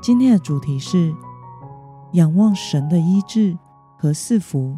[0.00, 1.14] 今天的主题是
[2.12, 3.56] 仰望神的医治
[3.98, 4.76] 和赐福。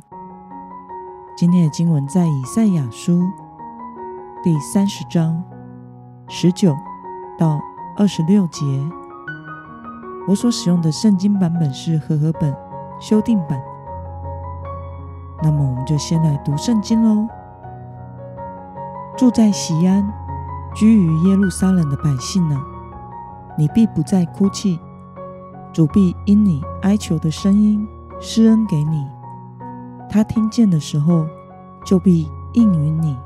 [1.37, 3.23] 今天的经文在以赛亚书
[4.43, 5.43] 第三十章
[6.29, 6.75] 十九
[7.39, 7.61] 到
[7.97, 8.65] 二十六节。
[10.27, 12.55] 我所使用的圣经版本是和合本
[13.01, 13.61] 修订版。
[15.43, 17.29] 那么，我们就先来读圣经喽。
[19.17, 20.11] 住在西安、
[20.75, 22.61] 居于耶路撒冷的百姓啊，
[23.59, 24.79] 你必不再哭泣。
[25.73, 27.87] 主必因你哀求的声音
[28.21, 29.07] 施恩给你，
[30.11, 31.25] 他听见的时候
[31.85, 33.17] 就必应允你。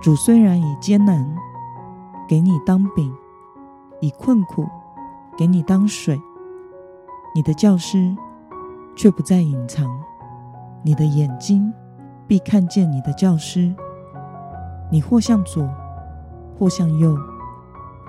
[0.00, 1.30] 主虽然以艰难
[2.26, 3.14] 给你当饼，
[4.00, 4.66] 以困苦
[5.36, 6.18] 给你当水，
[7.34, 8.16] 你的教师
[8.96, 9.90] 却不再隐藏，
[10.82, 11.70] 你的眼睛
[12.26, 13.74] 必看见你的教师。
[14.90, 15.68] 你或向左，
[16.58, 17.14] 或向右，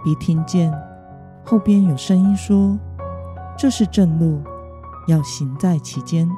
[0.04, 0.74] 必听见
[1.44, 2.80] 后边有声音说。
[3.58, 4.42] 这是正路，
[5.08, 6.30] 要行在其间。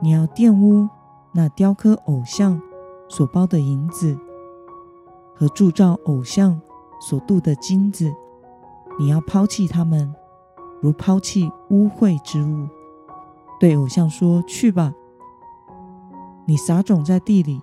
[0.00, 0.88] 你要玷污
[1.32, 2.60] 那雕刻偶像
[3.08, 4.16] 所包的银子
[5.34, 6.60] 和铸造偶像
[7.00, 8.12] 所镀的金子，
[8.98, 10.14] 你要抛弃他们，
[10.80, 12.68] 如抛弃污秽之物。
[13.60, 14.94] 对偶像说：“去吧！”
[16.46, 17.60] 你撒种在地里，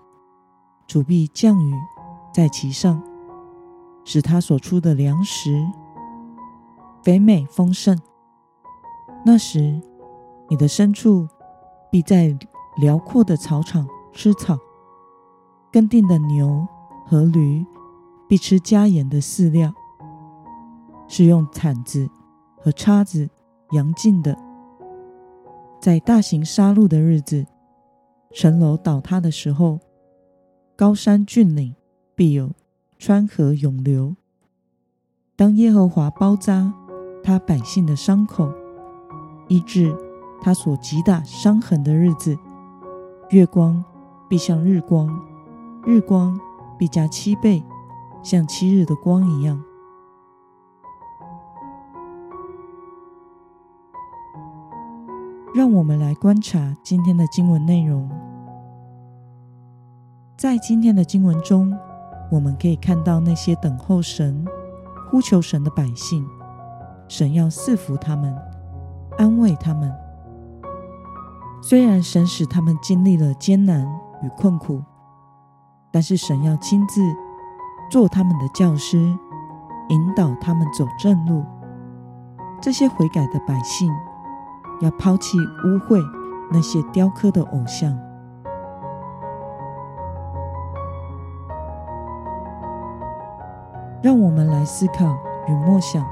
[0.86, 1.74] 主必降雨
[2.34, 3.02] 在其上，
[4.04, 5.66] 使他所出的粮食
[7.02, 7.98] 肥美丰盛。
[9.28, 9.82] 那时，
[10.48, 11.28] 你的牲畜
[11.90, 12.38] 必在
[12.78, 14.56] 辽阔的草场吃草，
[15.72, 16.64] 耕地的牛
[17.08, 17.66] 和驴
[18.30, 19.74] 必吃加盐的饲料，
[21.08, 22.08] 是用铲子
[22.56, 23.28] 和叉子
[23.72, 24.38] 扬进的。
[25.82, 27.48] 在大型杀戮的日子，
[28.32, 29.80] 城楼倒塌的时候，
[30.76, 31.76] 高山峻岭
[32.14, 32.52] 必有
[33.00, 34.16] 川河涌流。
[35.36, 36.72] 当耶和华包扎
[37.24, 38.54] 他百姓的伤口。
[39.48, 39.96] 医治
[40.42, 42.38] 他所击打伤痕的日子，
[43.30, 43.84] 月光
[44.28, 45.10] 必像日光，
[45.86, 46.40] 日光
[46.78, 47.64] 必加七倍，
[48.24, 49.64] 像七日的光一样。
[55.54, 58.10] 让我们来观察今天的经文内容。
[60.36, 61.74] 在今天的经文中，
[62.30, 64.46] 我们可以看到那些等候神、
[65.10, 66.28] 呼求神的百姓，
[67.08, 68.36] 神要赐福他们。
[69.18, 69.94] 安慰他们。
[71.62, 73.88] 虽然神使他们经历了艰难
[74.22, 74.84] 与困苦，
[75.92, 77.02] 但是神要亲自
[77.90, 78.98] 做他们的教师，
[79.90, 81.44] 引导他们走正路。
[82.62, 83.92] 这些悔改的百姓
[84.82, 86.04] 要抛弃污秽
[86.52, 87.98] 那些雕刻的偶像。
[94.04, 96.06] 让我们来思考与默想：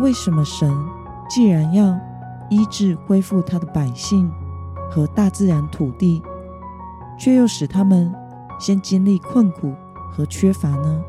[0.00, 0.70] 为什么神？
[1.28, 1.98] 既然要
[2.48, 4.30] 医治恢复他的百姓
[4.90, 6.22] 和大自然土地，
[7.18, 8.10] 却又使他们
[8.58, 9.74] 先经历困苦
[10.10, 11.04] 和缺乏呢？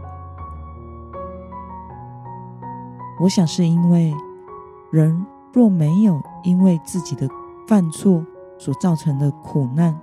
[3.22, 4.14] 我想是因为
[4.92, 7.28] 人若没有因为自己的
[7.68, 8.24] 犯错
[8.58, 9.98] 所造成的苦难，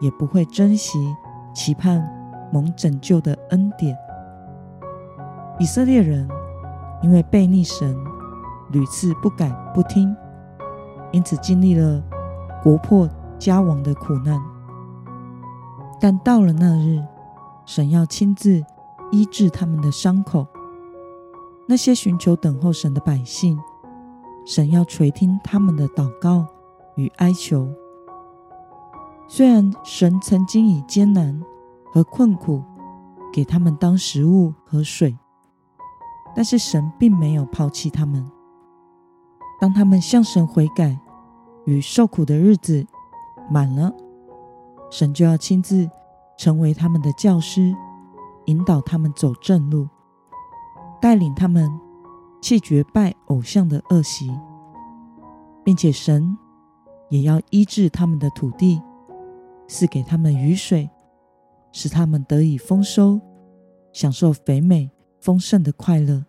[0.00, 1.14] 也不会珍惜
[1.52, 2.02] 期盼
[2.50, 3.94] 蒙拯救的恩典。
[5.58, 6.26] 以色列人
[7.02, 8.09] 因为悖逆神。
[8.72, 10.14] 屡次不改不听，
[11.12, 12.02] 因此经历了
[12.62, 13.08] 国破
[13.38, 14.40] 家亡的苦难。
[16.00, 17.04] 但到了那日，
[17.66, 18.64] 神要亲自
[19.10, 20.46] 医治他们的伤口。
[21.66, 23.58] 那些寻求等候神的百姓，
[24.44, 26.46] 神要垂听他们的祷告
[26.96, 27.68] 与哀求。
[29.28, 31.40] 虽然神曾经以艰难
[31.92, 32.64] 和困苦
[33.32, 35.16] 给他们当食物和水，
[36.34, 38.28] 但是神并没有抛弃他们。
[39.60, 40.98] 当他们向神悔改
[41.66, 42.86] 与受苦的日子
[43.50, 43.92] 满了，
[44.90, 45.88] 神就要亲自
[46.38, 47.74] 成为他们的教师，
[48.46, 49.86] 引导他们走正路，
[51.00, 51.70] 带领他们
[52.40, 54.34] 弃绝拜偶像的恶习，
[55.62, 56.36] 并且神
[57.10, 58.80] 也要医治他们的土地，
[59.68, 60.88] 赐给他们雨水，
[61.70, 63.20] 使他们得以丰收，
[63.92, 64.90] 享受肥美
[65.20, 66.24] 丰盛的快乐。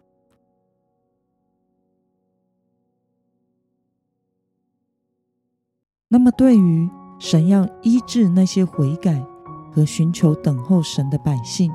[6.13, 9.25] 那么，对于神要医治那些悔改
[9.73, 11.71] 和寻求等候神的百姓，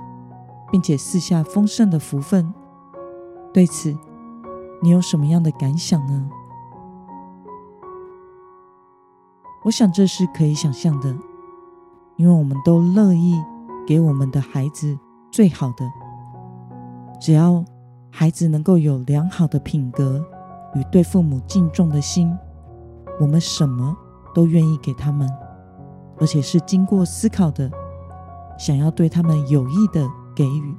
[0.70, 2.52] 并且赐下丰盛的福分，
[3.50, 3.96] 对此
[4.82, 6.28] 你有什么样的感想呢？
[9.64, 11.16] 我想这是可以想象的，
[12.16, 13.42] 因为我们都乐意
[13.86, 14.98] 给我们的孩子
[15.32, 15.90] 最好的。
[17.18, 17.64] 只要
[18.10, 20.22] 孩子能够有良好的品格
[20.74, 22.36] 与对父母敬重的心，
[23.18, 23.96] 我们什么
[24.36, 25.26] 都愿意给他们，
[26.20, 27.70] 而且是经过思考的，
[28.58, 30.76] 想要对他们有益的给予。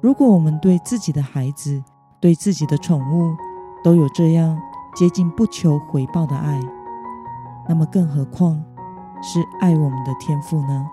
[0.00, 1.82] 如果我们对自己的孩子、
[2.20, 3.34] 对自己的宠物
[3.82, 4.56] 都有这样
[4.94, 6.60] 接近不求回报的爱，
[7.68, 8.62] 那么，更何况
[9.20, 10.86] 是爱我们的天赋呢？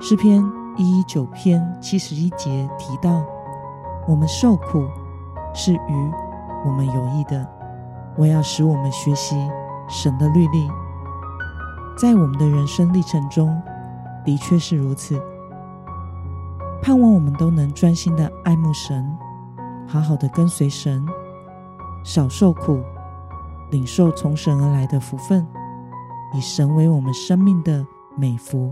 [0.00, 0.42] 诗篇
[0.76, 3.24] 一一九篇七十一节提到
[4.08, 4.88] ：“我们受苦
[5.54, 6.12] 是与
[6.66, 7.48] 我们有益的，
[8.16, 9.36] 我要使我们学习
[9.88, 10.68] 神的律例。”
[11.98, 13.60] 在我们的人生历程中，
[14.24, 15.20] 的确是如此。
[16.82, 19.16] 盼望我们都能专心的爱慕神，
[19.86, 21.06] 好好的跟随神，
[22.02, 22.80] 少受苦。
[23.70, 25.46] 领受从神而来的福分，
[26.34, 27.86] 以神为我们生命的
[28.16, 28.70] 美福。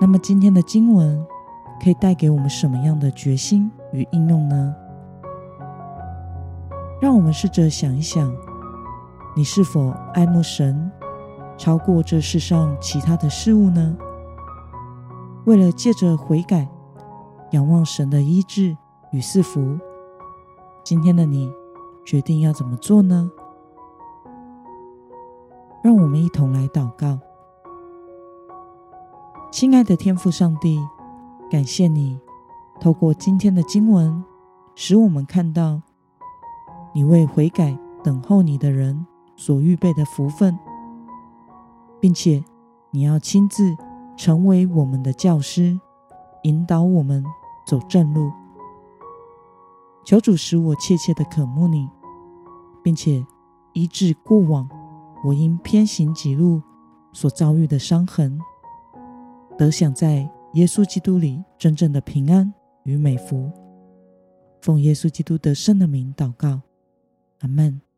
[0.00, 1.26] 那么，今天的经文
[1.82, 4.72] 可以带给我们什么样的决心与应用呢？
[7.02, 8.32] 让我们试着想一想，
[9.34, 10.88] 你是否爱慕神
[11.58, 13.96] 超过这世上其他的事物呢？
[15.44, 16.68] 为了借着悔改，
[17.50, 18.76] 仰望神的医治
[19.10, 19.76] 与赐福。
[20.84, 21.52] 今天的你
[22.04, 23.28] 决定要怎么做呢？
[25.82, 27.18] 让我们一同来祷告。
[29.50, 30.78] 亲爱的天父上帝，
[31.50, 32.20] 感谢你
[32.80, 34.22] 透过今天的经文，
[34.76, 35.82] 使我们看到
[36.94, 39.06] 你为悔改等候你的人
[39.36, 40.58] 所预备的福分，
[42.00, 42.42] 并且
[42.90, 43.76] 你要亲自
[44.16, 45.78] 成为我们的教师，
[46.42, 47.24] 引导我们
[47.66, 48.30] 走正路。
[50.04, 51.88] 求主使我切切的渴慕你，
[52.82, 53.24] 并且
[53.72, 54.68] 医治过往
[55.24, 56.60] 我因偏行己路
[57.12, 58.38] 所遭遇的伤痕，
[59.56, 62.52] 得享在耶稣基督里真正的平安
[62.82, 63.50] 与美福。
[64.60, 66.60] 奉耶稣基督得胜的名祷告，
[67.42, 67.91] 阿门。